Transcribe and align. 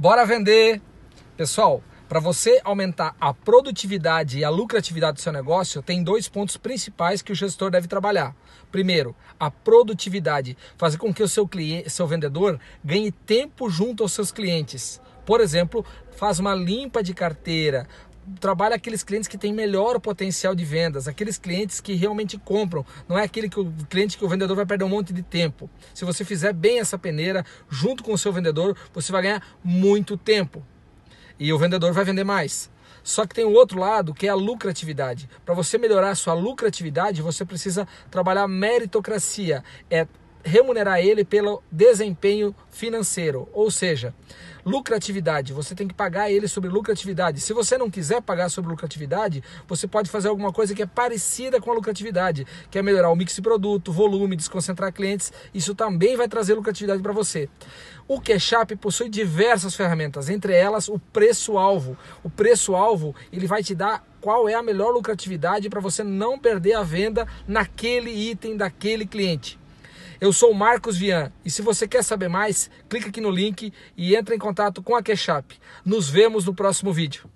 Bora 0.00 0.24
vender! 0.24 0.80
Pessoal, 1.36 1.82
para 2.08 2.20
você 2.20 2.60
aumentar 2.62 3.16
a 3.20 3.34
produtividade 3.34 4.38
e 4.38 4.44
a 4.44 4.48
lucratividade 4.48 5.16
do 5.16 5.20
seu 5.20 5.32
negócio, 5.32 5.82
tem 5.82 6.04
dois 6.04 6.28
pontos 6.28 6.56
principais 6.56 7.20
que 7.20 7.32
o 7.32 7.34
gestor 7.34 7.68
deve 7.68 7.88
trabalhar. 7.88 8.32
Primeiro, 8.70 9.12
a 9.40 9.50
produtividade, 9.50 10.56
fazer 10.76 10.98
com 10.98 11.12
que 11.12 11.20
o 11.20 11.26
seu 11.26 11.48
cliente, 11.48 11.90
seu 11.90 12.06
vendedor 12.06 12.60
ganhe 12.84 13.10
tempo 13.10 13.68
junto 13.68 14.04
aos 14.04 14.12
seus 14.12 14.30
clientes. 14.30 15.00
Por 15.26 15.40
exemplo, 15.40 15.84
faz 16.12 16.38
uma 16.38 16.54
limpa 16.54 17.02
de 17.02 17.12
carteira, 17.12 17.88
trabalha 18.40 18.76
aqueles 18.76 19.02
clientes 19.02 19.28
que 19.28 19.38
têm 19.38 19.52
melhor 19.52 20.00
potencial 20.00 20.54
de 20.54 20.64
vendas, 20.64 21.08
aqueles 21.08 21.38
clientes 21.38 21.80
que 21.80 21.94
realmente 21.94 22.38
compram, 22.38 22.84
não 23.08 23.18
é 23.18 23.24
aquele 23.24 23.48
que 23.48 23.60
o 23.60 23.72
cliente 23.88 24.16
que 24.16 24.24
o 24.24 24.28
vendedor 24.28 24.56
vai 24.56 24.66
perder 24.66 24.84
um 24.84 24.88
monte 24.88 25.12
de 25.12 25.22
tempo. 25.22 25.70
Se 25.94 26.04
você 26.04 26.24
fizer 26.24 26.52
bem 26.52 26.80
essa 26.80 26.98
peneira 26.98 27.44
junto 27.68 28.02
com 28.02 28.12
o 28.12 28.18
seu 28.18 28.32
vendedor, 28.32 28.76
você 28.92 29.10
vai 29.12 29.22
ganhar 29.22 29.42
muito 29.62 30.16
tempo. 30.16 30.64
E 31.38 31.52
o 31.52 31.58
vendedor 31.58 31.92
vai 31.92 32.04
vender 32.04 32.24
mais. 32.24 32.70
Só 33.02 33.26
que 33.26 33.34
tem 33.34 33.44
o 33.44 33.52
outro 33.52 33.78
lado, 33.78 34.12
que 34.12 34.26
é 34.26 34.30
a 34.30 34.34
lucratividade. 34.34 35.30
Para 35.44 35.54
você 35.54 35.78
melhorar 35.78 36.10
a 36.10 36.14
sua 36.14 36.34
lucratividade, 36.34 37.22
você 37.22 37.44
precisa 37.44 37.86
trabalhar 38.10 38.46
meritocracia. 38.48 39.64
É 39.90 40.06
remunerar 40.44 41.00
ele 41.00 41.24
pelo 41.24 41.62
desempenho 41.70 42.54
financeiro, 42.70 43.48
ou 43.52 43.70
seja, 43.70 44.14
lucratividade. 44.64 45.52
Você 45.52 45.74
tem 45.74 45.88
que 45.88 45.94
pagar 45.94 46.30
ele 46.30 46.46
sobre 46.46 46.68
lucratividade. 46.68 47.40
Se 47.40 47.52
você 47.52 47.78
não 47.78 47.90
quiser 47.90 48.20
pagar 48.20 48.48
sobre 48.48 48.70
lucratividade, 48.70 49.42
você 49.66 49.86
pode 49.86 50.10
fazer 50.10 50.28
alguma 50.28 50.52
coisa 50.52 50.74
que 50.74 50.82
é 50.82 50.86
parecida 50.86 51.60
com 51.60 51.70
a 51.70 51.74
lucratividade, 51.74 52.46
que 52.70 52.78
é 52.78 52.82
melhorar 52.82 53.10
o 53.10 53.16
mix 53.16 53.34
de 53.34 53.42
produto, 53.42 53.92
volume, 53.92 54.36
desconcentrar 54.36 54.92
clientes. 54.92 55.32
Isso 55.54 55.74
também 55.74 56.16
vai 56.16 56.28
trazer 56.28 56.54
lucratividade 56.54 57.02
para 57.02 57.12
você. 57.12 57.48
O 58.06 58.20
Keshap 58.20 58.74
possui 58.76 59.08
diversas 59.08 59.74
ferramentas, 59.74 60.28
entre 60.28 60.54
elas 60.54 60.88
o 60.88 60.98
preço-alvo. 60.98 61.96
O 62.22 62.30
preço-alvo 62.30 63.14
ele 63.32 63.46
vai 63.46 63.62
te 63.62 63.74
dar 63.74 64.04
qual 64.20 64.48
é 64.48 64.54
a 64.54 64.62
melhor 64.62 64.90
lucratividade 64.92 65.68
para 65.68 65.80
você 65.80 66.02
não 66.02 66.38
perder 66.38 66.74
a 66.74 66.82
venda 66.82 67.26
naquele 67.46 68.10
item 68.10 68.56
daquele 68.56 69.06
cliente. 69.06 69.57
Eu 70.20 70.32
sou 70.32 70.50
o 70.50 70.54
Marcos 70.54 70.96
Vian 70.96 71.32
e 71.44 71.50
se 71.50 71.62
você 71.62 71.86
quer 71.86 72.02
saber 72.02 72.28
mais, 72.28 72.68
clica 72.88 73.08
aqui 73.08 73.20
no 73.20 73.30
link 73.30 73.72
e 73.96 74.16
entre 74.16 74.34
em 74.34 74.38
contato 74.38 74.82
com 74.82 74.96
a 74.96 75.02
Quechap. 75.02 75.56
Nos 75.84 76.10
vemos 76.10 76.44
no 76.44 76.52
próximo 76.52 76.92
vídeo. 76.92 77.30